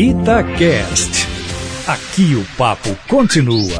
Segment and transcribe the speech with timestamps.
[0.00, 1.28] Itacast.
[1.86, 3.76] Aqui o papo continua.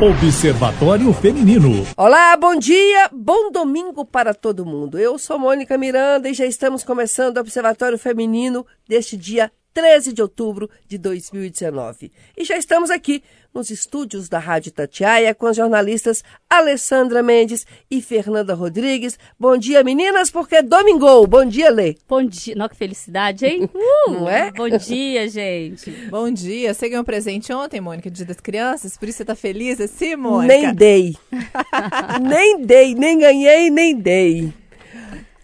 [0.00, 1.86] Observatório Feminino.
[1.94, 4.98] Olá, bom dia, bom domingo para todo mundo.
[4.98, 10.22] Eu sou Mônica Miranda e já estamos começando o Observatório Feminino deste dia 13 de
[10.22, 12.10] outubro de 2019.
[12.34, 13.22] E já estamos aqui
[13.52, 19.18] nos estúdios da Rádio Tatiaia com as jornalistas Alessandra Mendes e Fernanda Rodrigues.
[19.38, 21.26] Bom dia, meninas, porque é domingo.
[21.26, 21.94] Bom dia, Lê.
[22.08, 22.54] Bom dia.
[22.56, 23.68] Nossa, que felicidade, hein?
[24.08, 24.50] Uh, Não é?
[24.52, 25.90] Bom dia, gente.
[26.08, 26.72] Bom dia.
[26.72, 30.16] Você ganhou um presente ontem, Mônica, Dia das Crianças, por isso você tá feliz assim,
[30.16, 30.54] Mônica?
[30.54, 31.16] Nem dei.
[32.22, 34.54] nem dei, nem ganhei, nem dei.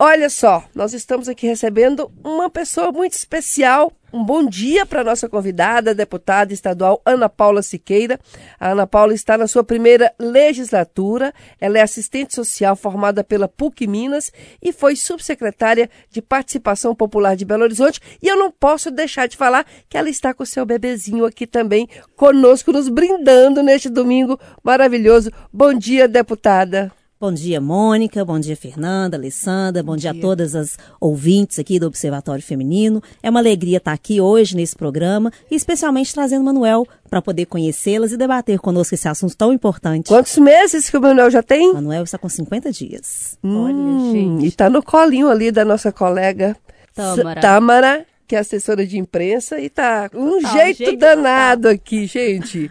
[0.05, 3.93] Olha só, nós estamos aqui recebendo uma pessoa muito especial.
[4.13, 8.19] Um bom dia para nossa convidada, deputada estadual Ana Paula Siqueira.
[8.59, 11.33] A Ana Paula está na sua primeira legislatura.
[11.61, 17.45] Ela é assistente social formada pela PUC Minas e foi subsecretária de Participação Popular de
[17.45, 18.01] Belo Horizonte.
[18.21, 21.47] E eu não posso deixar de falar que ela está com o seu bebezinho aqui
[21.47, 25.31] também conosco, nos brindando neste domingo maravilhoso.
[25.53, 26.91] Bom dia, deputada.
[27.23, 28.25] Bom dia, Mônica.
[28.25, 29.81] Bom dia, Fernanda, Alessandra.
[29.81, 30.13] Bom, bom dia.
[30.13, 30.19] dia.
[30.19, 33.01] a todas as ouvintes aqui do Observatório Feminino.
[33.23, 37.47] É uma alegria estar aqui hoje nesse programa e especialmente trazendo o Manuel para poder
[37.47, 40.09] conhecê-las e debater conosco esse assunto tão importante.
[40.09, 41.71] Quantos meses que o Manuel já tem?
[41.71, 43.39] O Manuel está com 50 dias.
[43.45, 44.45] Hum, Olha, gente.
[44.45, 46.57] E está no colinho ali da nossa colega
[46.93, 47.41] Tâmara.
[47.41, 52.69] Tâmara que é assessora de imprensa e tá um tá, jeito, jeito danado aqui, gente.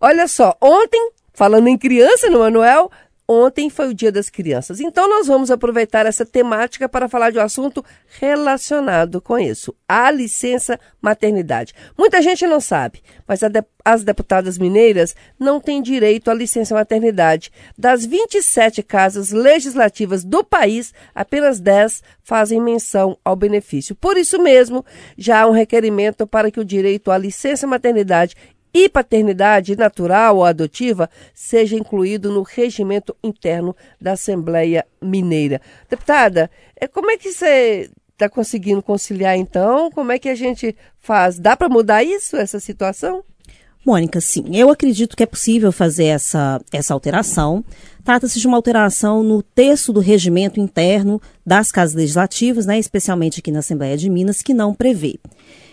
[0.00, 2.92] Olha só, ontem, falando em criança no Manuel,
[3.30, 4.80] Ontem foi o Dia das Crianças.
[4.80, 7.84] Então, nós vamos aproveitar essa temática para falar de um assunto
[8.18, 11.74] relacionado com isso: a licença maternidade.
[11.96, 17.52] Muita gente não sabe, mas de as deputadas mineiras não têm direito à licença maternidade.
[17.76, 23.94] Das 27 casas legislativas do país, apenas 10 fazem menção ao benefício.
[23.94, 24.84] Por isso mesmo,
[25.18, 28.34] já há um requerimento para que o direito à licença maternidade
[28.72, 35.60] e paternidade natural ou adotiva seja incluído no regimento interno da Assembleia Mineira.
[35.88, 39.90] Deputada, é, como é que você está conseguindo conciliar então?
[39.90, 41.38] Como é que a gente faz?
[41.38, 43.24] Dá para mudar isso, essa situação?
[43.86, 47.64] Mônica, sim, eu acredito que é possível fazer essa, essa alteração.
[48.04, 53.52] Trata-se de uma alteração no texto do regimento interno das casas legislativas, né, especialmente aqui
[53.52, 55.18] na Assembleia de Minas, que não prevê.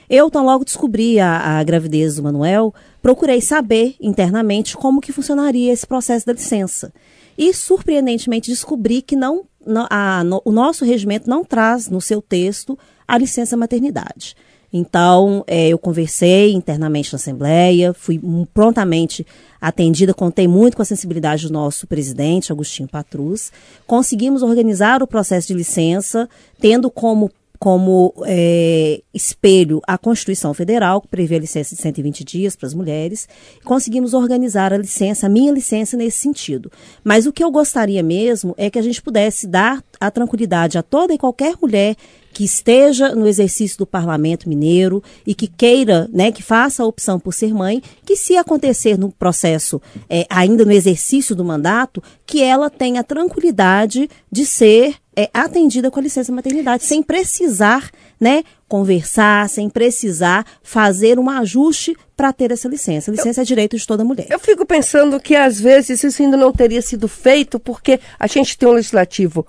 [0.10, 5.72] Eu, tão logo descobri a, a gravidez do Manuel, procurei saber internamente como que funcionaria
[5.72, 6.94] esse processo da licença.
[7.38, 9.46] E, surpreendentemente, descobri que não,
[9.90, 12.78] a, no, o nosso regimento não traz no seu texto
[13.08, 14.36] a licença maternidade.
[14.78, 18.20] Então, é, eu conversei internamente na Assembleia, fui
[18.54, 19.26] prontamente
[19.62, 23.54] atendida, contei muito com a sensibilidade do nosso presidente, Agostinho Patrus.
[23.88, 26.28] Conseguimos organizar o processo de licença,
[26.60, 27.32] tendo como
[27.66, 32.76] como é, espelho a Constituição Federal, que prevê a licença de 120 dias para as
[32.76, 33.28] mulheres.
[33.64, 36.72] Conseguimos organizar a licença, a minha licença nesse sentido.
[37.04, 40.84] Mas o que eu gostaria mesmo é que a gente pudesse dar a tranquilidade a
[40.84, 41.96] toda e qualquer mulher
[42.36, 47.18] que esteja no exercício do parlamento mineiro e que queira, né, que faça a opção
[47.18, 52.44] por ser mãe, que se acontecer no processo, é, ainda no exercício do mandato, que
[52.44, 57.90] ela tenha tranquilidade de ser é, atendida com a licença maternidade, sem precisar,
[58.20, 63.12] né, conversar, sem precisar fazer um ajuste para ter essa licença.
[63.12, 64.28] A licença eu, é direito de toda mulher.
[64.30, 68.58] Eu fico pensando que às vezes isso ainda não teria sido feito porque a gente
[68.58, 69.46] tem um legislativo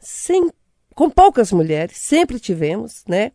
[0.00, 0.48] sem
[0.94, 3.32] com poucas mulheres, sempre tivemos, né?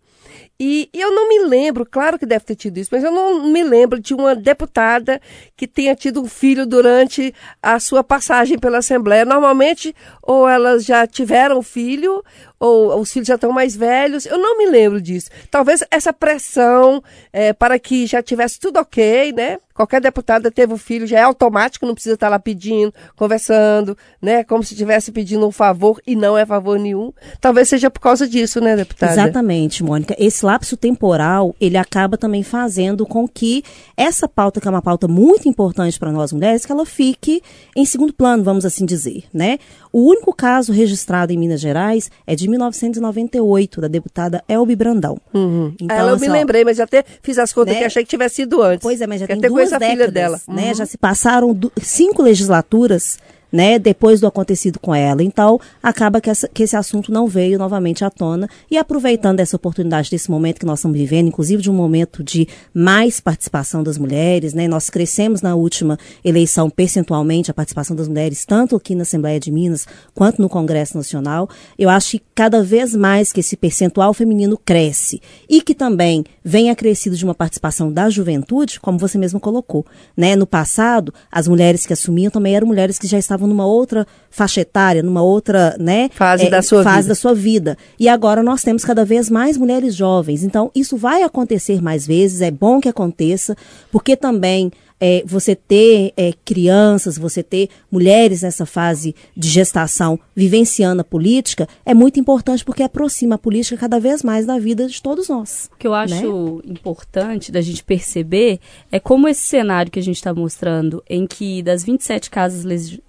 [0.59, 3.49] E, e, eu não me lembro, claro que deve ter tido isso, mas eu não
[3.49, 5.21] me lembro de uma deputada
[5.55, 9.25] que tenha tido um filho durante a sua passagem pela Assembleia.
[9.25, 12.23] Normalmente, ou elas já tiveram filho,
[12.65, 14.25] ou os filhos já estão mais velhos.
[14.25, 15.29] Eu não me lembro disso.
[15.51, 19.57] Talvez essa pressão é, para que já tivesse tudo ok, né?
[19.75, 24.41] Qualquer deputada teve o filho, já é automático, não precisa estar lá pedindo, conversando, né?
[24.45, 27.11] Como se estivesse pedindo um favor e não é favor nenhum.
[27.41, 29.11] Talvez seja por causa disso, né, deputada?
[29.11, 30.15] Exatamente, Mônica.
[30.17, 33.63] Esse lapso temporal, ele acaba também fazendo com que
[33.97, 37.41] essa pauta, que é uma pauta muito importante para nós mulheres, que ela fique
[37.75, 39.59] em segundo plano, vamos assim dizer, né?
[39.91, 45.17] O único caso registrado em Minas Gerais é de 1998, da deputada Elbi Brandão.
[45.33, 45.73] Uhum.
[45.79, 47.79] Então, Ela eu me lembrei, mas já até fiz as contas né?
[47.79, 48.83] que achei que tivesse sido antes.
[48.83, 50.41] Pois é, mas já tem duas décadas, dela.
[50.47, 50.69] Né?
[50.69, 50.75] Uhum.
[50.75, 53.17] Já se passaram cinco legislaturas
[53.55, 55.23] né, depois do acontecido com ela.
[55.23, 58.49] Então, acaba que, essa, que esse assunto não veio novamente à tona.
[58.69, 62.47] E aproveitando essa oportunidade desse momento que nós estamos vivendo, inclusive de um momento de
[62.73, 68.43] mais participação das mulheres, né, nós crescemos na última eleição percentualmente a participação das mulheres,
[68.45, 71.49] tanto aqui na Assembleia de Minas quanto no Congresso Nacional.
[71.79, 76.69] Eu acho que cada vez mais que esse percentual feminino cresce e que também vem
[76.69, 79.85] acrescido de uma participação da juventude, como você mesmo colocou.
[80.17, 80.35] Né?
[80.35, 84.61] No passado, as mulheres que assumiam também eram mulheres que já estavam numa outra faixa
[84.61, 87.07] etária, numa outra né, fase, é, da, sua fase vida.
[87.09, 87.77] da sua vida.
[87.99, 90.43] E agora nós temos cada vez mais mulheres jovens.
[90.43, 93.55] Então, isso vai acontecer mais vezes, é bom que aconteça,
[93.91, 101.01] porque também é, você ter é, crianças, você ter mulheres nessa fase de gestação vivenciando
[101.01, 105.01] a política é muito importante porque aproxima a política cada vez mais da vida de
[105.01, 105.69] todos nós.
[105.73, 106.71] O que eu acho né?
[106.71, 108.59] importante da gente perceber
[108.91, 112.63] é como esse cenário que a gente está mostrando, em que das 27 casas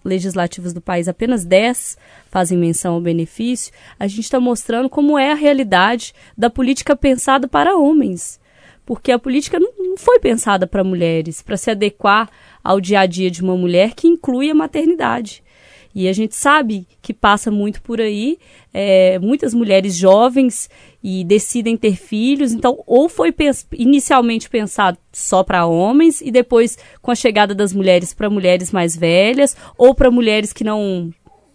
[0.04, 1.96] legislativas do país, apenas 10
[2.30, 7.46] fazem menção ao benefício, a gente está mostrando como é a realidade da política pensada
[7.48, 8.40] para homens
[8.86, 12.30] porque a política não foi pensada para mulheres, para se adequar
[12.62, 15.42] ao dia a dia de uma mulher que inclui a maternidade.
[15.92, 18.38] E a gente sabe que passa muito por aí,
[18.72, 20.68] é, muitas mulheres jovens
[21.02, 26.78] e decidem ter filhos, então ou foi pens inicialmente pensado só para homens e depois
[27.00, 31.10] com a chegada das mulheres para mulheres mais velhas ou para mulheres que não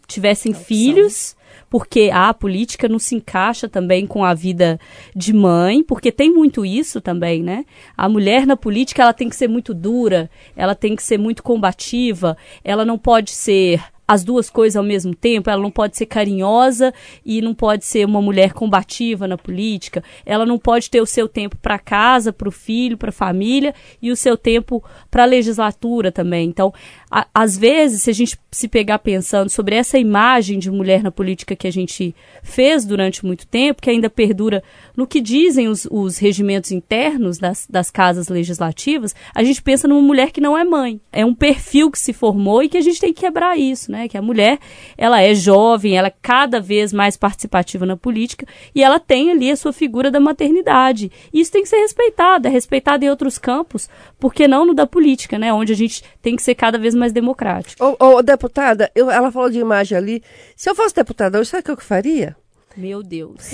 [0.07, 1.35] tivessem filhos
[1.69, 4.79] porque a política não se encaixa também com a vida
[5.15, 7.65] de mãe, porque tem muito isso também, né?
[7.95, 11.43] A mulher na política ela tem que ser muito dura, ela tem que ser muito
[11.43, 13.81] combativa, ela não pode ser
[14.11, 15.49] as duas coisas ao mesmo tempo.
[15.49, 16.93] Ela não pode ser carinhosa
[17.25, 20.03] e não pode ser uma mulher combativa na política.
[20.25, 23.73] Ela não pode ter o seu tempo para casa, para o filho, para a família
[24.01, 26.49] e o seu tempo para a legislatura também.
[26.49, 26.73] Então,
[27.11, 31.11] a, às vezes, se a gente se pegar pensando sobre essa imagem de mulher na
[31.11, 34.63] política que a gente fez durante muito tempo, que ainda perdura
[34.95, 40.01] no que dizem os, os regimentos internos das, das casas legislativas, a gente pensa numa
[40.01, 41.01] mulher que não é mãe.
[41.11, 44.07] É um perfil que se formou e que a gente tem que quebrar isso, né?
[44.07, 44.57] Que a mulher,
[44.97, 49.51] ela é jovem, ela é cada vez mais participativa na política e ela tem ali
[49.51, 51.11] a sua figura da maternidade.
[51.33, 55.37] Isso tem que ser respeitado, é respeitado em outros campos, porque não no da política,
[55.37, 55.51] né?
[55.51, 57.83] Onde a gente tem que ser cada vez mais democrático.
[57.83, 60.23] Ô, ô deputada, eu, ela falou de imagem ali.
[60.55, 62.35] Se eu fosse deputada hoje, sabe o que eu faria?
[62.75, 63.49] Meu Deus.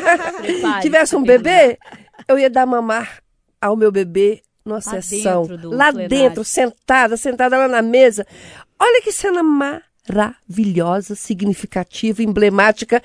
[0.82, 1.78] Tivesse um bebê,
[2.26, 3.22] eu ia dar mamar
[3.60, 5.42] ao meu bebê numa lá sessão.
[5.42, 6.08] lá plenário.
[6.08, 8.26] dentro, sentada, sentada lá na mesa.
[8.78, 13.02] Olha que cena maravilhosa, significativa, emblemática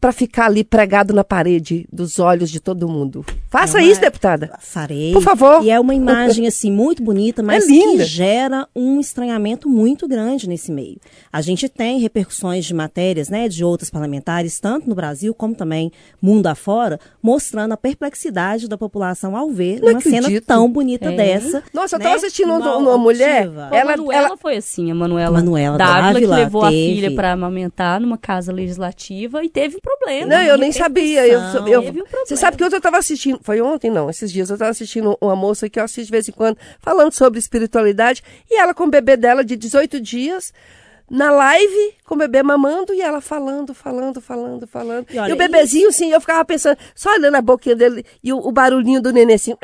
[0.00, 3.24] para ficar ali pregado na parede dos olhos de todo mundo.
[3.56, 3.90] Faça é uma...
[3.90, 4.50] isso, deputada.
[4.60, 5.12] Farei.
[5.12, 5.64] Por favor.
[5.64, 10.46] E é uma imagem assim muito bonita, mas é que gera um estranhamento muito grande
[10.46, 10.98] nesse meio.
[11.32, 15.90] A gente tem repercussões de matérias, né, de outros parlamentares, tanto no Brasil como também
[16.20, 20.24] mundo afora, mostrando a perplexidade da população ao ver Não uma acredito.
[20.24, 21.16] cena tão bonita é.
[21.16, 21.62] dessa.
[21.72, 22.04] Nossa, eu né?
[22.04, 23.44] estava assistindo uma, uma mulher.
[23.46, 24.36] Ela, a Manuela ela...
[24.36, 26.74] foi assim, a Manuela, Manuela Dávila, Dávila que levou teve...
[26.74, 30.26] a filha para amamentar numa casa legislativa e teve problema.
[30.26, 31.26] Não, eu nem sabia.
[31.26, 34.50] Eu, eu, um você sabe que ontem eu estava assistindo, foi ontem não, esses dias
[34.50, 38.20] eu estava assistindo uma moça que eu assisto de vez em quando, falando sobre espiritualidade,
[38.50, 40.52] e ela com o bebê dela de 18 dias,
[41.08, 45.06] na live, com o bebê mamando, e ela falando, falando, falando, falando.
[45.08, 48.32] E, olha, e o bebezinho, sim, eu ficava pensando, só olhando a boquinha dele e
[48.32, 49.54] o, o barulhinho do neném assim.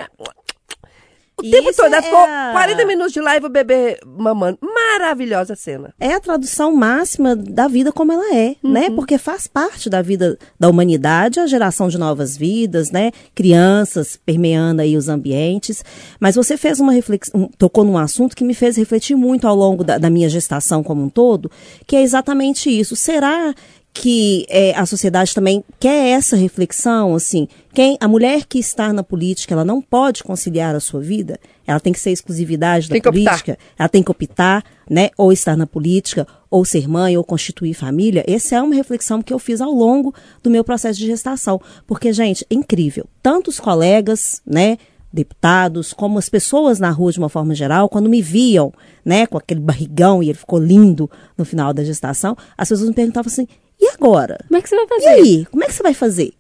[1.42, 1.94] O tempo Isso todo.
[1.94, 2.02] É...
[2.02, 2.20] Ficou
[2.52, 4.58] 40 minutos de live o bebê mamando.
[4.62, 5.92] Maravilhosa cena.
[5.98, 8.72] É a tradução máxima da vida como ela é, Uhum.
[8.72, 8.90] né?
[8.90, 13.10] Porque faz parte da vida da humanidade a geração de novas vidas, né?
[13.34, 15.84] Crianças permeando aí os ambientes.
[16.20, 19.82] Mas você fez uma reflexão, tocou num assunto que me fez refletir muito ao longo
[19.84, 21.50] da, da minha gestação como um todo,
[21.86, 22.94] que é exatamente isso.
[22.94, 23.54] Será
[23.94, 29.02] que é, a sociedade também quer essa reflexão, assim, quem a mulher que está na
[29.02, 33.58] política, ela não pode conciliar a sua vida, ela tem que ser exclusividade da política,
[33.78, 38.24] ela tem que optar, né, ou estar na política, ou ser mãe, ou constituir família.
[38.26, 42.12] Essa é uma reflexão que eu fiz ao longo do meu processo de gestação, porque
[42.12, 43.06] gente, é incrível.
[43.22, 44.76] Tantos colegas, né,
[45.10, 48.72] deputados, como as pessoas na rua de uma forma geral, quando me viam,
[49.04, 52.94] né, com aquele barrigão e ele ficou lindo no final da gestação, as pessoas me
[52.94, 53.46] perguntavam assim:
[53.80, 54.38] "E agora?
[54.46, 55.04] Como é que você vai fazer?
[55.04, 56.34] E aí, como é que você vai fazer?"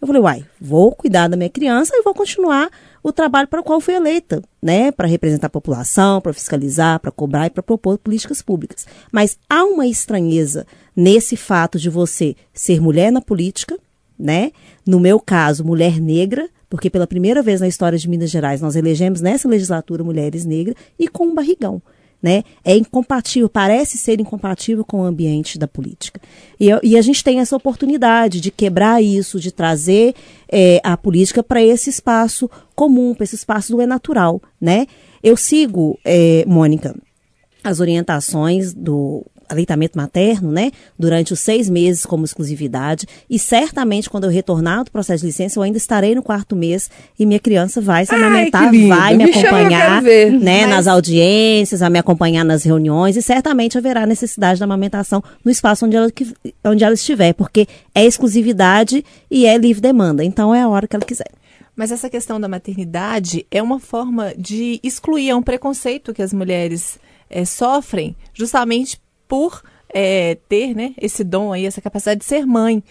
[0.00, 2.70] Eu falei: "Uai, vou cuidar da minha criança e vou continuar
[3.02, 7.10] o trabalho para o qual fui eleita, né, para representar a população, para fiscalizar, para
[7.10, 8.86] cobrar e para propor políticas públicas.
[9.10, 13.78] Mas há uma estranheza nesse fato de você ser mulher na política,
[14.18, 14.52] né?
[14.86, 18.76] No meu caso, mulher negra, porque pela primeira vez na história de Minas Gerais nós
[18.76, 21.80] elegemos nessa legislatura mulheres negras e com um barrigão.
[22.22, 26.20] Né, é incompatível, parece ser incompatível com o ambiente da política.
[26.58, 30.14] E, e a gente tem essa oportunidade de quebrar isso, de trazer
[30.50, 34.86] é, a política para esse espaço comum, para esse espaço do é natural, né?
[35.22, 36.94] Eu sigo, é, Mônica,
[37.62, 44.24] as orientações do aleitamento materno, né, durante os seis meses como exclusividade, e certamente quando
[44.24, 47.80] eu retornar do processo de licença, eu ainda estarei no quarto mês e minha criança
[47.80, 50.70] vai se amamentar, vai me, me acompanhar, né, Mas...
[50.70, 55.86] nas audiências, a me acompanhar nas reuniões, e certamente haverá necessidade da amamentação no espaço
[55.86, 56.10] onde ela,
[56.64, 60.96] onde ela estiver, porque é exclusividade e é livre demanda, então é a hora que
[60.96, 61.30] ela quiser.
[61.78, 66.32] Mas essa questão da maternidade é uma forma de excluir, é um preconceito que as
[66.32, 66.98] mulheres
[67.30, 72.82] é, sofrem justamente por é, ter né, esse dom aí, essa capacidade de ser mãe.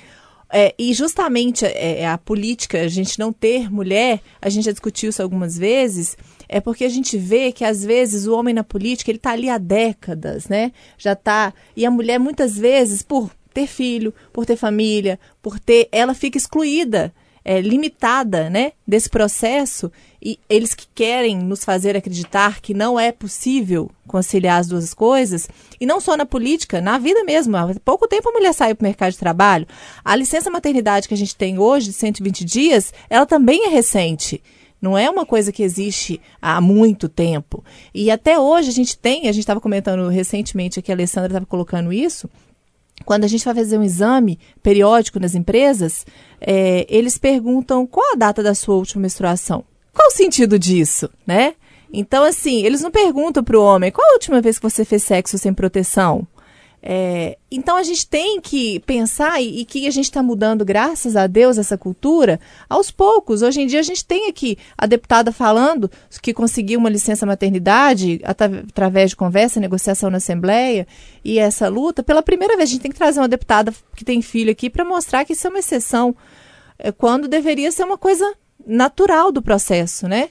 [0.49, 4.71] É, e justamente é, é, a política, a gente não ter mulher, a gente já
[4.71, 6.15] discutiu isso algumas vezes,
[6.47, 9.49] é porque a gente vê que às vezes o homem na política ele está ali
[9.49, 10.71] há décadas, né?
[10.97, 15.89] Já está e a mulher muitas vezes por ter filho, por ter família, por ter,
[15.91, 17.13] ela fica excluída
[17.47, 19.89] é, limitada né, desse processo
[20.21, 25.47] e eles que querem nos fazer acreditar que não é possível conciliar as duas coisas,
[25.79, 27.55] e não só na política, na vida mesmo.
[27.55, 29.65] Há pouco tempo a mulher saiu para o mercado de trabalho.
[30.03, 34.43] A licença maternidade que a gente tem hoje, de 120 dias, ela também é recente.
[34.81, 37.63] Não é uma coisa que existe há muito tempo.
[37.93, 41.45] E até hoje a gente tem, a gente estava comentando recentemente aqui, a Alessandra estava
[41.45, 42.29] colocando isso,
[43.05, 46.05] quando a gente vai fazer um exame periódico nas empresas,
[46.41, 49.63] é, eles perguntam qual a data da sua última menstruação.
[49.93, 51.55] Qual o sentido disso, né?
[51.91, 55.03] Então, assim, eles não perguntam para o homem qual a última vez que você fez
[55.03, 56.27] sexo sem proteção.
[56.81, 61.15] É, então a gente tem que pensar e, e que a gente está mudando, graças
[61.15, 63.41] a Deus, essa cultura aos poucos.
[63.41, 65.89] Hoje em dia a gente tem aqui a deputada falando
[66.21, 70.87] que conseguiu uma licença maternidade através de conversa, negociação na Assembleia
[71.25, 72.03] e essa luta.
[72.03, 74.85] Pela primeira vez a gente tem que trazer uma deputada que tem filho aqui para
[74.85, 76.15] mostrar que isso é uma exceção,
[76.77, 78.33] é, quando deveria ser uma coisa
[78.65, 80.29] natural do processo, né?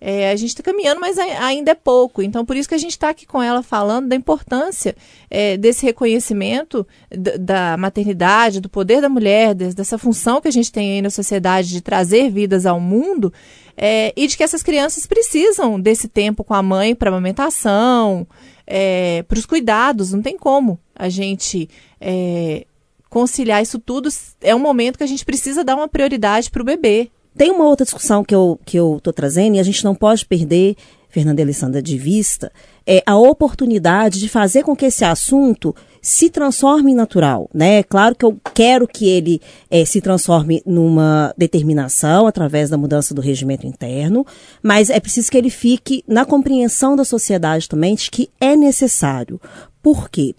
[0.00, 2.22] É, a gente está caminhando, mas ainda é pouco.
[2.22, 4.94] Então, por isso que a gente está aqui com ela falando da importância
[5.28, 10.92] é, desse reconhecimento da maternidade, do poder da mulher, dessa função que a gente tem
[10.92, 13.32] aí na sociedade de trazer vidas ao mundo
[13.76, 18.26] é, e de que essas crianças precisam desse tempo com a mãe para amamentação,
[18.66, 20.12] é, para os cuidados.
[20.12, 21.68] Não tem como a gente
[22.00, 22.66] é,
[23.08, 24.08] conciliar isso tudo.
[24.40, 27.10] É um momento que a gente precisa dar uma prioridade para o bebê.
[27.38, 30.26] Tem uma outra discussão que eu que eu tô trazendo e a gente não pode
[30.26, 30.74] perder,
[31.08, 32.50] Fernanda Alessandra, de vista,
[32.84, 37.84] é a oportunidade de fazer com que esse assunto se transforme em natural, né?
[37.84, 39.40] Claro que eu quero que ele
[39.70, 44.26] é, se transforme numa determinação através da mudança do regimento interno,
[44.60, 49.40] mas é preciso que ele fique na compreensão da sociedade também de que é necessário.
[49.80, 50.34] Por quê?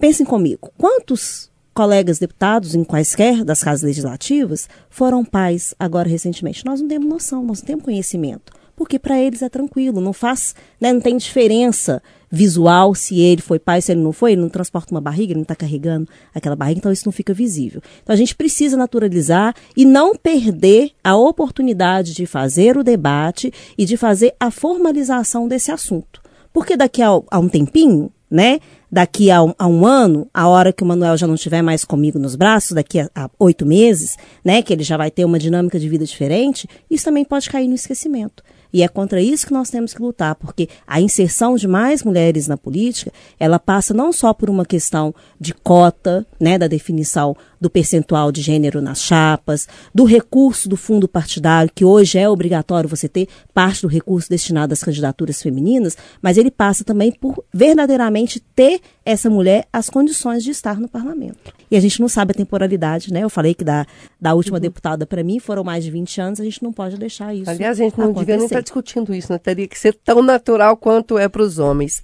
[0.00, 1.47] Pensem comigo, quantos
[1.78, 6.66] colegas deputados em quaisquer das casas legislativas foram pais agora recentemente.
[6.66, 8.52] Nós não temos noção, nós não temos conhecimento.
[8.74, 13.60] Porque para eles é tranquilo, não faz, né, não tem diferença visual se ele foi
[13.60, 16.56] pai, se ele não foi, ele não transporta uma barriga, ele não está carregando aquela
[16.56, 17.80] barriga, então isso não fica visível.
[18.02, 23.84] Então a gente precisa naturalizar e não perder a oportunidade de fazer o debate e
[23.84, 26.20] de fazer a formalização desse assunto.
[26.52, 30.72] Porque daqui a, a um tempinho, né, daqui a um, a um, ano, a hora
[30.72, 34.16] que o Manuel já não estiver mais comigo nos braços, daqui a, a oito meses,
[34.44, 37.68] né, que ele já vai ter uma dinâmica de vida diferente, isso também pode cair
[37.68, 38.42] no esquecimento.
[38.72, 42.46] E é contra isso que nós temos que lutar, porque a inserção de mais mulheres
[42.46, 47.68] na política, ela passa não só por uma questão de cota, né, da definição do
[47.68, 53.08] percentual de gênero nas chapas, do recurso do fundo partidário, que hoje é obrigatório você
[53.08, 58.80] ter parte do recurso destinado às candidaturas femininas, mas ele passa também por verdadeiramente ter
[59.04, 61.52] essa mulher as condições de estar no parlamento.
[61.70, 63.22] E a gente não sabe a temporalidade, né?
[63.22, 63.86] Eu falei que da,
[64.20, 64.62] da última uhum.
[64.62, 67.50] deputada para mim foram mais de 20 anos, a gente não pode deixar isso.
[67.50, 68.20] Aliás, a gente não acontecer.
[68.24, 69.38] devia nem estar discutindo isso, né?
[69.38, 72.02] Teria que ser tão natural quanto é para os homens.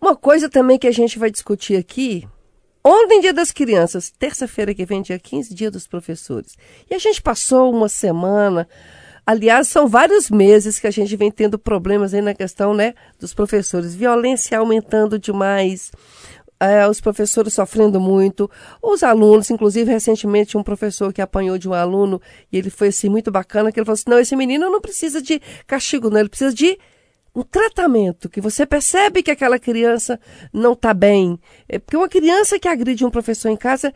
[0.00, 2.26] Uma coisa também que a gente vai discutir aqui,
[2.88, 6.56] Ontem, dia das crianças, terça-feira que vem, dia 15, dia dos professores.
[6.88, 8.68] E a gente passou uma semana,
[9.26, 13.34] aliás, são vários meses que a gente vem tendo problemas aí na questão, né, dos
[13.34, 13.92] professores.
[13.92, 15.90] Violência aumentando demais,
[16.60, 18.48] é, os professores sofrendo muito,
[18.80, 23.08] os alunos, inclusive recentemente um professor que apanhou de um aluno e ele foi assim
[23.08, 26.28] muito bacana, que ele falou assim, não, esse menino não precisa de castigo, não, ele
[26.28, 26.78] precisa de
[27.36, 30.18] um tratamento que você percebe que aquela criança
[30.50, 31.38] não está bem.
[31.68, 33.92] É porque uma criança que agride um professor em casa,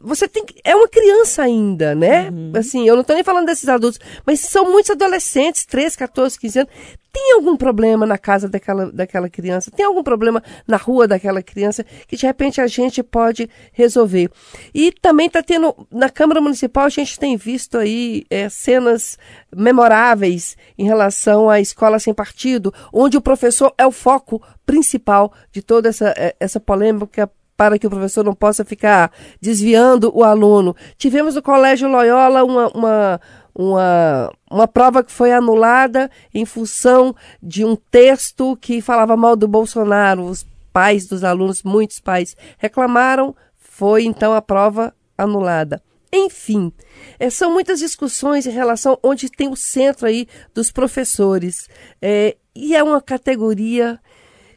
[0.00, 2.30] você tem que, é uma criança ainda, né?
[2.30, 2.52] Uhum.
[2.54, 6.58] Assim, eu não estou nem falando desses adultos, mas são muitos adolescentes, 13, 14, 15
[6.60, 6.72] anos,
[7.14, 11.86] tem algum problema na casa daquela, daquela criança, tem algum problema na rua daquela criança
[12.08, 14.28] que de repente a gente pode resolver.
[14.74, 19.16] E também está tendo, na Câmara Municipal, a gente tem visto aí é, cenas
[19.54, 25.62] memoráveis em relação à escola sem partido, onde o professor é o foco principal de
[25.62, 30.74] toda essa, é, essa polêmica para que o professor não possa ficar desviando o aluno.
[30.98, 33.20] Tivemos no Colégio Loyola uma, uma
[33.54, 39.46] uma, uma prova que foi anulada em função de um texto que falava mal do
[39.46, 40.24] Bolsonaro.
[40.24, 45.80] Os pais dos alunos, muitos pais, reclamaram, foi então a prova anulada.
[46.12, 46.72] Enfim,
[47.18, 51.68] é, são muitas discussões em relação onde tem o centro aí dos professores.
[52.02, 54.00] É, e é uma categoria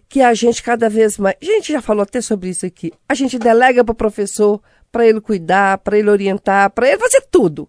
[0.10, 1.36] que a gente cada vez mais.
[1.42, 2.92] A gente já falou até sobre isso aqui.
[3.10, 4.62] A gente delega para o professor
[4.92, 7.68] para ele cuidar, para ele orientar, para ele fazer tudo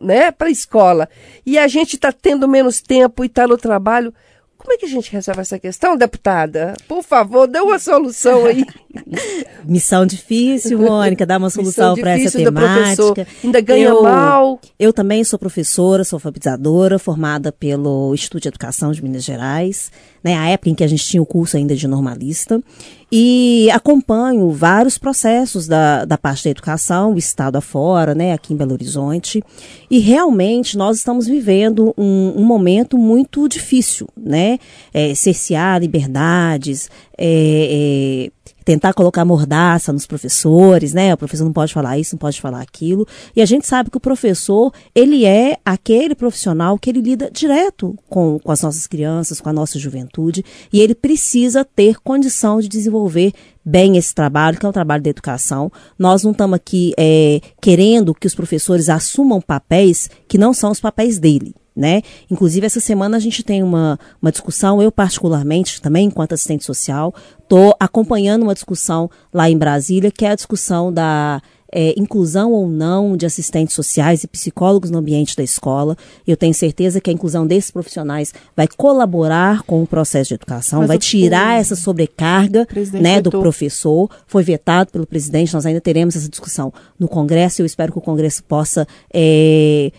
[0.00, 1.08] né, para a escola,
[1.44, 4.12] e a gente está tendo menos tempo e está no trabalho,
[4.58, 6.74] como é que a gente resolve essa questão, deputada?
[6.88, 8.66] Por favor, dê uma solução aí.
[9.64, 13.26] Missão difícil, Mônica, dar uma solução para essa temática.
[13.42, 14.60] Ainda ganha eu, mal.
[14.76, 20.36] Eu também sou professora, sou alfabetizadora, formada pelo Instituto de Educação de Minas Gerais, né,
[20.36, 22.62] a época em que a gente tinha o curso ainda de normalista
[23.10, 28.72] e acompanho vários processos da, da parte da educação, estado afora, né, aqui em Belo
[28.72, 29.42] Horizonte,
[29.90, 34.58] e realmente nós estamos vivendo um, um momento muito difícil, né,
[34.92, 41.14] é, cercear liberdades, é, é, tentar colocar mordaça nos professores, né?
[41.14, 43.08] O professor não pode falar isso, não pode falar aquilo.
[43.34, 47.96] E a gente sabe que o professor, ele é aquele profissional que ele lida direto
[48.10, 52.68] com, com as nossas crianças, com a nossa juventude, e ele precisa ter condição de
[52.68, 53.32] desenvolver
[53.64, 55.72] bem esse trabalho, que é o trabalho da educação.
[55.98, 60.78] Nós não estamos aqui é, querendo que os professores assumam papéis que não são os
[60.78, 62.02] papéis dele né?
[62.28, 67.14] Inclusive, essa semana a gente tem uma, uma discussão, eu particularmente, também enquanto assistente social,
[67.40, 71.40] estou acompanhando uma discussão lá em Brasília, que é a discussão da
[71.72, 75.96] é, inclusão ou não de assistentes sociais e psicólogos no ambiente da escola.
[76.26, 80.80] Eu tenho certeza que a inclusão desses profissionais vai colaborar com o processo de educação,
[80.80, 84.10] Mas vai tirar essa sobrecarga né, do professor.
[84.26, 87.62] Foi vetado pelo presidente, nós ainda teremos essa discussão no Congresso.
[87.62, 88.86] Eu espero que o Congresso possa.
[89.12, 89.92] É,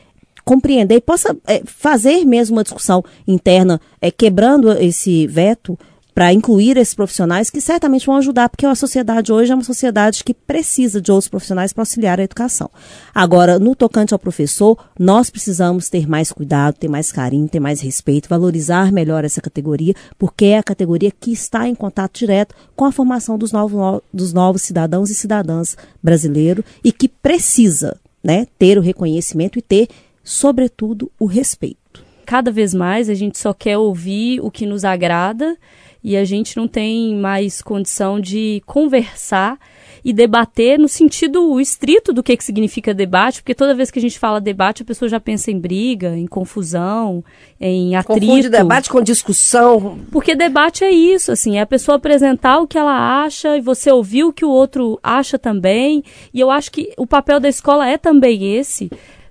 [0.50, 5.77] compreender e possa é, fazer mesmo uma discussão interna, é, quebrando esse veto
[6.12, 10.24] para incluir esses profissionais que certamente vão ajudar, porque a sociedade hoje é uma sociedade
[10.24, 12.67] que precisa de outros profissionais para auxiliar a educação.
[13.13, 17.80] Agora, no tocante ao professor, nós precisamos ter mais cuidado, ter mais carinho, ter mais
[17.80, 22.86] respeito, valorizar melhor essa categoria, porque é a categoria que está em contato direto com
[22.86, 28.80] a formação dos novos, dos novos cidadãos e cidadãs brasileiros e que precisa né, ter
[28.80, 29.88] o reconhecimento e ter
[30.30, 32.06] sobretudo, o respeito.
[32.24, 35.58] Cada vez mais a gente só quer ouvir o que nos agrada
[36.04, 39.58] e a gente não tem mais condição de conversar
[40.06, 44.02] e debater no sentido estrito do que, que significa debate, porque toda vez que a
[44.02, 47.24] gente fala debate, a pessoa já pensa em briga, em confusão,
[47.60, 48.22] em atrito.
[48.22, 49.98] Confunde debate com discussão.
[50.12, 53.92] Porque debate é isso, assim, é a pessoa apresentar o que ela acha e você
[53.92, 56.04] ouvir o que o outro acha também.
[56.32, 58.89] E eu acho que o papel da escola é também esse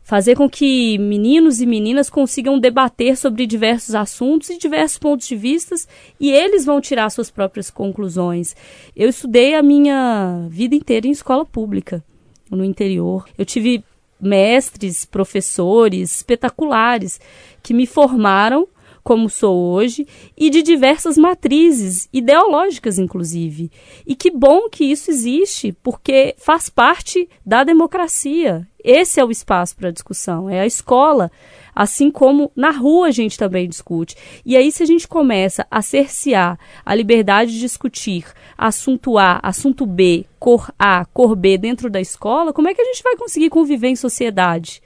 [0.08, 5.36] fazer com que meninos e meninas consigam debater sobre diversos assuntos e diversos pontos de
[5.36, 5.74] vista
[6.18, 8.56] e eles vão tirar suas próprias conclusões.
[8.96, 12.02] Eu estudei a minha vida inteira em escola pública,
[12.50, 13.28] no interior.
[13.36, 13.84] Eu tive
[14.18, 17.20] mestres, professores espetaculares
[17.62, 18.66] que me formaram
[19.02, 20.06] como sou hoje
[20.36, 23.70] e de diversas matrizes, ideológicas inclusive.
[24.06, 28.66] E que bom que isso existe, porque faz parte da democracia.
[28.82, 31.30] Esse é o espaço para discussão, é a escola.
[31.74, 34.16] Assim como na rua a gente também discute.
[34.44, 38.24] E aí, se a gente começa a cercear a liberdade de discutir
[38.56, 42.84] assunto A, assunto B, cor A, cor B dentro da escola, como é que a
[42.84, 44.82] gente vai conseguir conviver em sociedade?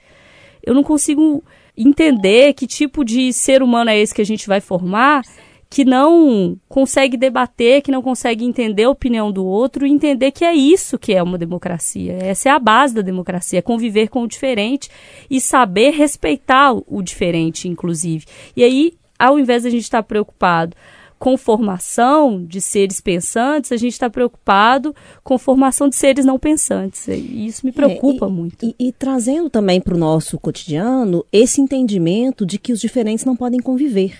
[0.61, 1.43] Eu não consigo
[1.77, 5.23] entender que tipo de ser humano é esse que a gente vai formar
[5.73, 10.45] que não consegue debater, que não consegue entender a opinião do outro e entender que
[10.45, 12.15] é isso que é uma democracia.
[12.21, 14.87] Essa é a base da democracia, é conviver com o diferente
[15.27, 18.27] e saber respeitar o diferente, inclusive.
[18.55, 20.77] E aí, ao invés de a gente estar preocupado
[21.23, 27.07] com formação de seres pensantes, a gente está preocupado com formação de seres não pensantes.
[27.07, 28.65] E isso me preocupa é, e, muito.
[28.65, 33.37] E, e trazendo também para o nosso cotidiano esse entendimento de que os diferentes não
[33.37, 34.17] podem conviver.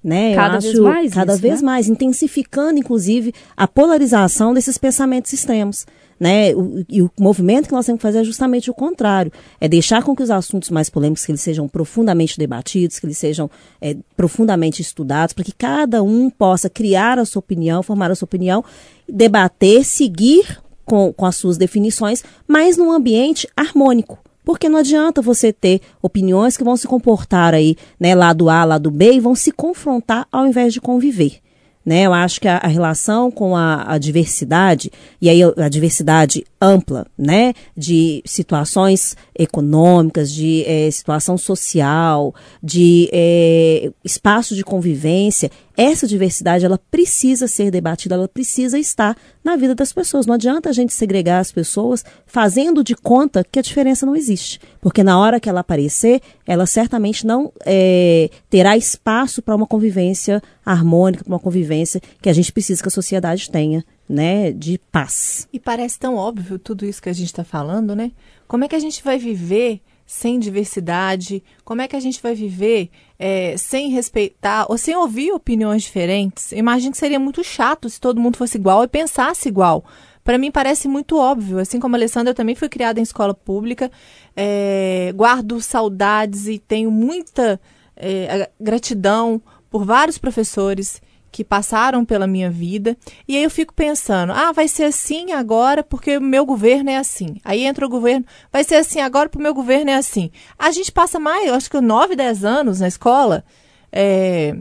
[0.00, 0.36] Né?
[0.36, 1.12] Cada vez mais.
[1.12, 1.66] Cada isso, vez né?
[1.66, 5.84] mais, intensificando, inclusive, a polarização desses pensamentos extremos.
[6.18, 6.54] Né?
[6.54, 9.32] O, e o movimento que nós temos que fazer é justamente o contrário.
[9.60, 13.18] É deixar com que os assuntos mais polêmicos que eles sejam profundamente debatidos, que eles
[13.18, 13.50] sejam
[13.80, 18.26] é, profundamente estudados, para que cada um possa criar a sua opinião, formar a sua
[18.26, 18.64] opinião,
[19.08, 24.18] debater, seguir com, com as suas definições, mas num ambiente harmônico.
[24.44, 28.90] Porque não adianta você ter opiniões que vão se comportar aí, né, lado A, lado
[28.90, 31.40] B, e vão se confrontar ao invés de conviver.
[31.84, 32.02] Né?
[32.02, 37.06] Eu acho que a, a relação com a, a, diversidade, e aí a diversidade ampla,
[37.16, 37.52] né?
[37.76, 46.78] De situações econômicas, de é, situação social, de é, espaço de convivência, essa diversidade ela
[46.78, 50.24] precisa ser debatida, ela precisa estar na vida das pessoas.
[50.24, 54.60] Não adianta a gente segregar as pessoas fazendo de conta que a diferença não existe,
[54.80, 60.40] porque na hora que ela aparecer, ela certamente não é, terá espaço para uma convivência
[60.64, 63.84] harmônica, para uma convivência que a gente precisa que a sociedade tenha.
[64.06, 65.48] Né, de paz.
[65.50, 68.12] E parece tão óbvio tudo isso que a gente está falando, né?
[68.46, 71.42] Como é que a gente vai viver sem diversidade?
[71.64, 76.52] Como é que a gente vai viver é, sem respeitar ou sem ouvir opiniões diferentes?
[76.52, 79.84] Imagino que seria muito chato se todo mundo fosse igual e pensasse igual.
[80.22, 81.58] Para mim parece muito óbvio.
[81.58, 83.90] Assim como a Alessandra, eu também fui criada em escola pública,
[84.36, 87.60] é, guardo saudades e tenho muita
[87.96, 89.40] é, gratidão
[89.70, 91.02] por vários professores
[91.34, 92.96] que passaram pela minha vida.
[93.26, 96.96] E aí eu fico pensando, ah, vai ser assim agora porque o meu governo é
[96.96, 97.38] assim.
[97.44, 100.30] Aí entra o governo, vai ser assim agora porque o meu governo é assim.
[100.56, 103.44] A gente passa mais, acho que 9, 10 anos na escola,
[103.90, 104.56] é,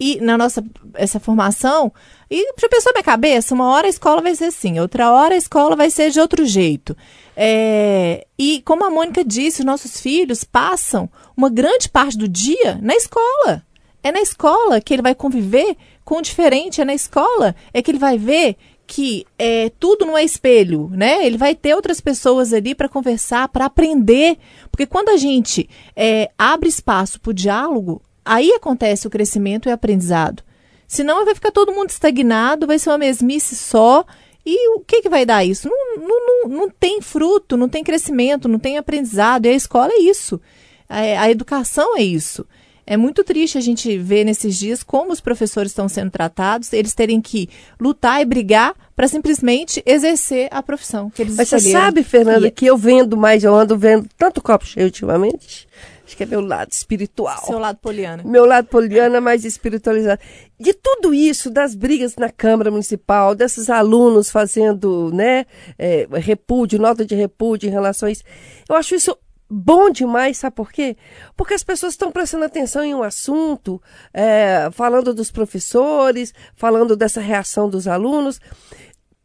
[0.00, 1.92] e na nossa essa formação,
[2.30, 3.54] e já pensou minha cabeça?
[3.54, 6.46] Uma hora a escola vai ser assim, outra hora a escola vai ser de outro
[6.46, 6.96] jeito.
[7.36, 12.78] É, e como a Mônica disse, os nossos filhos passam uma grande parte do dia
[12.80, 13.62] na escola.
[14.02, 15.76] É na escola que ele vai conviver
[16.08, 20.16] com o diferente, é na escola, é que ele vai ver que é, tudo não
[20.16, 21.26] é espelho, né?
[21.26, 24.38] Ele vai ter outras pessoas ali para conversar, para aprender.
[24.70, 29.70] Porque quando a gente é, abre espaço para o diálogo, aí acontece o crescimento e
[29.70, 30.42] o aprendizado.
[30.86, 34.02] Senão vai ficar todo mundo estagnado, vai ser uma mesmice só.
[34.46, 35.68] E o que, que vai dar isso?
[35.68, 39.44] Não, não, não, não tem fruto, não tem crescimento, não tem aprendizado.
[39.44, 40.40] E a escola é isso.
[40.88, 42.46] a, a educação é isso.
[42.90, 46.94] É muito triste a gente ver nesses dias como os professores estão sendo tratados, eles
[46.94, 52.02] terem que lutar e brigar para simplesmente exercer a profissão que eles Mas você sabe,
[52.02, 52.50] Fernanda, e...
[52.50, 55.68] que eu vendo mais, eu ando vendo tanto copo cheio ultimamente.
[56.02, 57.44] Acho que é meu lado espiritual.
[57.44, 58.22] Seu lado poliana.
[58.24, 60.22] Meu lado poliana mais espiritualizado.
[60.58, 65.44] De tudo isso, das brigas na Câmara Municipal, desses alunos fazendo, né,
[65.78, 68.24] é, repúdio, nota de repúdio em relação a isso,
[68.66, 69.14] eu acho isso
[69.50, 70.96] bom demais, sabe por quê?
[71.36, 73.80] Porque as pessoas estão prestando atenção em um assunto,
[74.12, 78.40] é, falando dos professores, falando dessa reação dos alunos.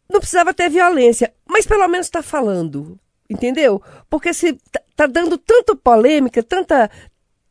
[0.09, 3.81] Não precisava ter violência, mas pelo menos está falando, entendeu?
[4.09, 6.89] Porque se tá, tá dando tanta polêmica, tanta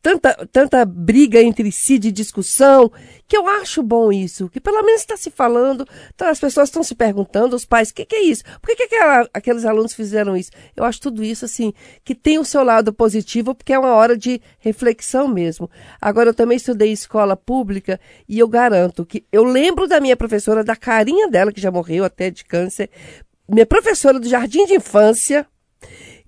[0.03, 2.91] tanta, tanta briga entre si de discussão,
[3.25, 6.83] que eu acho bom isso, que pelo menos está se falando, então as pessoas estão
[6.83, 8.43] se perguntando, os pais, o que, que, é isso?
[8.61, 10.51] Por que, que aquela, aqueles alunos fizeram isso?
[10.75, 14.17] Eu acho tudo isso, assim, que tem o seu lado positivo, porque é uma hora
[14.17, 15.71] de reflexão mesmo.
[16.01, 20.65] Agora, eu também estudei escola pública e eu garanto que eu lembro da minha professora,
[20.65, 22.89] da carinha dela, que já morreu até de câncer,
[23.47, 25.47] minha professora do jardim de infância,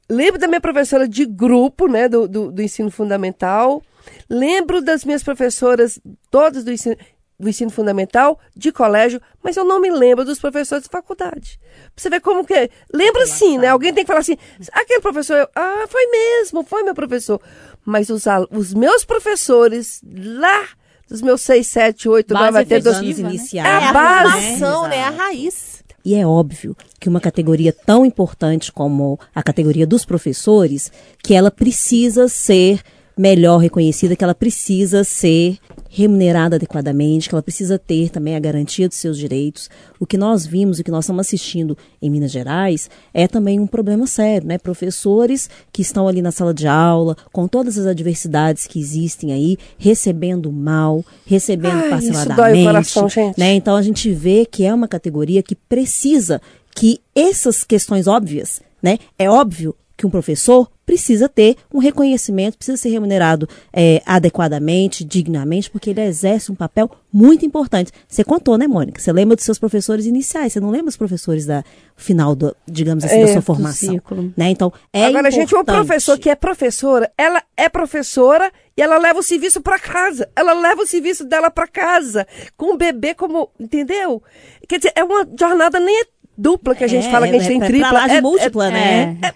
[0.09, 3.81] Lembro da minha professora de grupo, né, do, do, do ensino fundamental.
[4.29, 6.95] Lembro das minhas professoras, todas do ensino,
[7.39, 11.59] do ensino fundamental, de colégio, mas eu não me lembro dos professores de faculdade.
[11.95, 12.69] Você vê como que.
[12.93, 13.67] Lembra sim, né?
[13.67, 14.37] Alguém tem que falar assim:
[14.71, 17.41] aquele professor, eu, ah, foi mesmo, foi meu professor.
[17.83, 20.67] Mas os, os meus professores lá
[21.07, 23.69] dos meus 6, 7, 8, 9 até 12 iniciais.
[23.69, 24.87] É a base, né?
[24.89, 25.03] né?
[25.03, 25.74] A raiz.
[26.05, 30.91] E é óbvio que uma categoria tão importante como a categoria dos professores,
[31.23, 32.79] que ela precisa ser
[33.17, 35.57] melhor reconhecida, que ela precisa ser
[35.95, 39.69] remunerada adequadamente, que ela precisa ter também a garantia dos seus direitos.
[39.97, 43.65] O que nós vimos, o que nós estamos assistindo em Minas Gerais, é também um
[43.65, 44.57] problema sério, né?
[44.57, 49.57] Professores que estão ali na sala de aula, com todas as adversidades que existem aí,
[49.77, 52.29] recebendo mal, recebendo Ai, parceladamente.
[52.29, 53.39] Isso dói o coração, gente.
[53.39, 53.53] Né?
[53.53, 56.41] Então a gente vê que é uma categoria que precisa
[56.75, 58.97] que essas questões óbvias, né?
[59.17, 65.69] É óbvio que um professor precisa ter um reconhecimento, precisa ser remunerado é, adequadamente, dignamente,
[65.69, 67.91] porque ele exerce um papel muito importante.
[68.07, 69.01] Você contou, né, Mônica?
[69.01, 71.63] Você lembra dos seus professores iniciais, você não lembra dos professores da
[71.95, 73.99] final, do, digamos assim, é, da sua formação.
[74.37, 74.49] Né?
[74.49, 75.35] Então, é Agora, importante.
[75.35, 79.79] gente, uma professora que é professora, ela é professora e ela leva o serviço para
[79.79, 80.29] casa.
[80.35, 82.27] Ela leva o serviço dela para casa,
[82.57, 84.21] com o bebê como, entendeu?
[84.67, 86.05] Quer dizer, é uma jornada nem é
[86.37, 88.11] dupla que a gente É, fala que a gente é tem tripla.
[88.11, 89.17] é- múltipla, é- né?
[89.23, 89.33] É,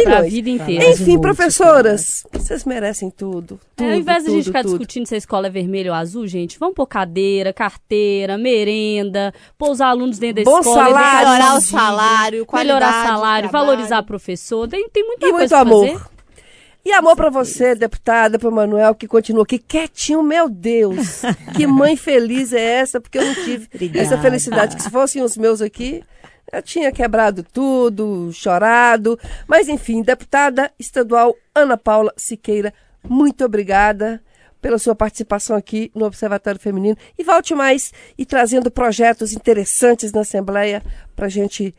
[0.00, 0.32] é pra milhões.
[0.32, 0.84] vida inteira.
[0.94, 3.58] de Enfim, professoras, vocês merecem tudo.
[3.74, 4.70] tudo É, ao invés da gente tudo, ficar tudo.
[4.78, 9.70] discutindo se a escola é vermelha ou azul, gente, vamos pôr cadeira, carteira, merenda, pôr
[9.70, 10.84] os alunos dentro da Bom escola.
[10.86, 11.28] salário.
[11.28, 14.68] Melhorar o salário, qualidade Melhorar de salário, valorizar professor.
[14.68, 15.98] Tem, tem muita E coisa muito pra amor.
[16.00, 16.16] fazer.
[16.84, 21.22] E amor pra você, deputada, pro Manuel, que continua aqui quietinho, meu Deus.
[21.56, 24.06] Que mãe feliz é essa, porque eu não tive Obrigada.
[24.06, 24.76] essa felicidade.
[24.76, 26.04] Que se fossem os meus aqui,
[26.52, 29.18] eu tinha quebrado tudo, chorado.
[29.46, 32.72] Mas enfim, deputada estadual Ana Paula Siqueira,
[33.08, 34.22] muito obrigada
[34.60, 36.96] pela sua participação aqui no Observatório Feminino.
[37.18, 40.82] E volte mais e trazendo projetos interessantes na Assembleia
[41.14, 41.74] pra gente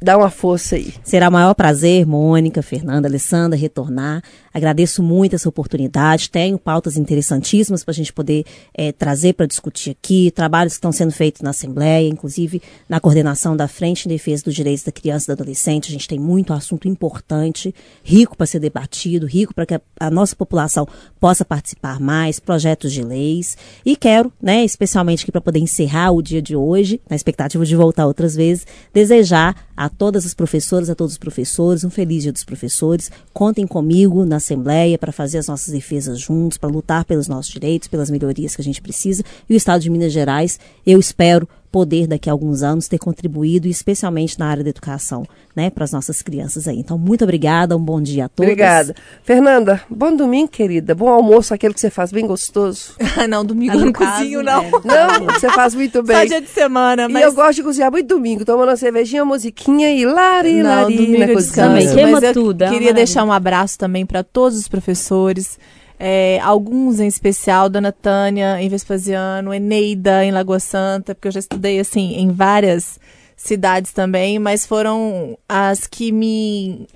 [0.00, 0.94] dar uma força aí.
[1.02, 4.22] Será o maior prazer, Mônica, Fernanda, Alessandra, retornar.
[4.58, 6.28] Agradeço muito essa oportunidade.
[6.28, 8.44] Tenho pautas interessantíssimas para a gente poder
[8.74, 13.56] eh, trazer para discutir aqui, trabalhos que estão sendo feitos na Assembleia, inclusive na coordenação
[13.56, 15.90] da Frente em Defesa dos Direitos da Criança e do Adolescente.
[15.90, 20.10] A gente tem muito assunto importante, rico para ser debatido, rico para que a, a
[20.10, 20.88] nossa população
[21.20, 23.56] possa participar mais, projetos de leis.
[23.86, 27.76] E quero, né, especialmente aqui para poder encerrar o dia de hoje, na expectativa de
[27.76, 32.32] voltar outras vezes, desejar a todas as professoras, a todos os professores, um feliz dia
[32.32, 33.08] dos professores.
[33.32, 37.88] Contem comigo na Assembleia para fazer as nossas defesas juntos, para lutar pelos nossos direitos,
[37.88, 39.22] pelas melhorias que a gente precisa.
[39.48, 43.68] E o Estado de Minas Gerais, eu espero poder daqui a alguns anos ter contribuído,
[43.68, 46.78] especialmente na área da educação, né, para as nossas crianças aí.
[46.78, 48.48] Então, muito obrigada, um bom dia a todos.
[48.50, 48.94] Obrigada.
[49.22, 50.94] Fernanda, bom domingo, querida.
[50.94, 52.92] Bom almoço, aquele que você faz bem gostoso.
[53.28, 54.52] não, domingo Ah, eu não caso, cozinho, né?
[54.52, 54.62] não.
[54.84, 56.26] Não, você faz muito Só bem.
[56.28, 57.22] dia de semana, E mas...
[57.22, 60.96] eu gosto de cozinhar muito domingo, tomando uma cervejinha, uma musiquinha e lari, Não, lari
[60.96, 61.54] domingo na eu cozinha.
[61.66, 62.94] Também, queima mas eu tudo, é queria maravilha.
[62.94, 65.58] deixar um abraço também para todos os professores,
[65.98, 71.40] é, alguns em especial, Dona Tânia em Vespasiano, Eneida em Lagoa Santa, porque eu já
[71.40, 73.00] estudei assim em várias
[73.36, 76.86] cidades também, mas foram as que me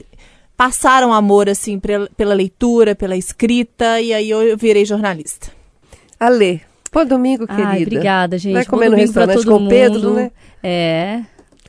[0.57, 5.49] passaram amor assim pela leitura, pela escrita e aí eu virei jornalista.
[6.21, 6.62] Ale,
[6.93, 7.69] bom domingo, querida.
[7.69, 8.53] Ai, obrigada, gente.
[8.53, 10.31] Vai Bom comer no domingo pra restaurante com o Pedro, né?
[10.62, 11.23] É.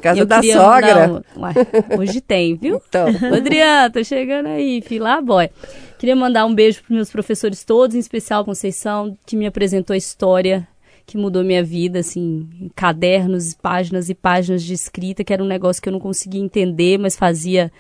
[0.04, 1.24] Casa Eu da sogra.
[1.34, 2.82] mandar hoje tem, viu?
[2.90, 3.08] Então.
[3.34, 5.50] Adriana, tô chegando aí, fila boy.
[5.98, 9.94] Queria mandar um beijo para meus professores todos, em especial a Conceição, que me apresentou
[9.94, 10.68] a história
[11.06, 15.48] que mudou minha vida, assim, em cadernos, páginas e páginas de escrita, que era um
[15.48, 17.72] negócio que eu não conseguia entender, mas fazia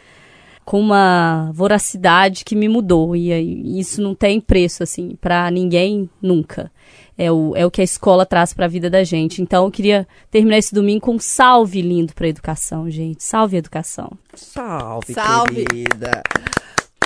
[0.66, 3.16] com uma voracidade que me mudou.
[3.16, 6.72] E aí, isso não tem preço, assim, para ninguém nunca.
[7.17, 9.41] É o, é o que a escola traz para a vida da gente.
[9.41, 13.23] Então, eu queria terminar esse domingo com um salve lindo para a educação, gente.
[13.23, 14.12] Salve educação.
[14.34, 15.65] Salve, Salve.
[15.65, 16.23] querida.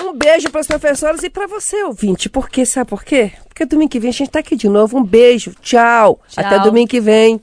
[0.00, 2.30] Um beijo para os professores e para você, ouvinte.
[2.30, 2.64] Por quê?
[2.64, 3.32] Sabe por quê?
[3.48, 4.96] Porque domingo que vem a gente tá aqui de novo.
[4.96, 5.54] Um beijo.
[5.60, 6.20] Tchau.
[6.28, 6.44] Tchau.
[6.44, 7.42] Até domingo que vem.